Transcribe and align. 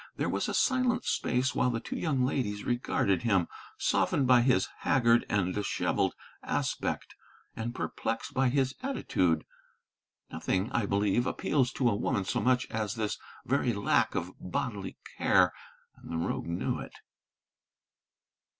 There 0.15 0.29
was 0.29 0.49
a 0.49 0.55
silent 0.55 1.05
space 1.05 1.53
while 1.53 1.69
the 1.69 1.79
two 1.79 1.95
young 1.95 2.25
ladies 2.25 2.63
regarded 2.63 3.21
him, 3.21 3.47
softened 3.77 4.25
by 4.25 4.41
his 4.41 4.65
haggard 4.79 5.27
and 5.29 5.53
dishevelled 5.53 6.15
aspect, 6.41 7.13
and 7.55 7.75
perplexed 7.75 8.33
by 8.33 8.49
his 8.49 8.73
attitude. 8.81 9.45
Nothing, 10.31 10.71
I 10.71 10.87
believe, 10.87 11.27
appeals 11.27 11.71
to 11.73 11.87
a 11.87 11.95
woman 11.95 12.25
so 12.25 12.41
much 12.41 12.65
as 12.71 12.95
this 12.95 13.19
very 13.45 13.73
lack 13.73 14.15
of 14.15 14.31
bodily 14.39 14.97
care. 15.19 15.53
And 15.97 16.11
the 16.11 16.17
rogue 16.17 16.47
knew 16.47 16.79
it! 16.79 16.95